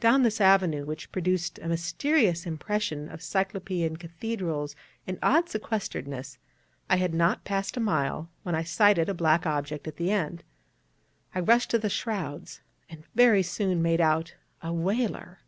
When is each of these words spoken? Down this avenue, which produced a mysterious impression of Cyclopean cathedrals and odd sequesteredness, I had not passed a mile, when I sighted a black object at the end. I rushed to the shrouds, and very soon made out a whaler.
Down 0.00 0.22
this 0.22 0.38
avenue, 0.38 0.84
which 0.84 1.10
produced 1.12 1.58
a 1.60 1.66
mysterious 1.66 2.44
impression 2.44 3.08
of 3.08 3.22
Cyclopean 3.22 3.96
cathedrals 3.96 4.76
and 5.06 5.18
odd 5.22 5.46
sequesteredness, 5.48 6.36
I 6.90 6.96
had 6.96 7.14
not 7.14 7.44
passed 7.46 7.78
a 7.78 7.80
mile, 7.80 8.28
when 8.42 8.54
I 8.54 8.64
sighted 8.64 9.08
a 9.08 9.14
black 9.14 9.46
object 9.46 9.88
at 9.88 9.96
the 9.96 10.10
end. 10.10 10.44
I 11.34 11.40
rushed 11.40 11.70
to 11.70 11.78
the 11.78 11.88
shrouds, 11.88 12.60
and 12.90 13.04
very 13.14 13.42
soon 13.42 13.80
made 13.80 14.02
out 14.02 14.34
a 14.60 14.74
whaler. 14.74 15.38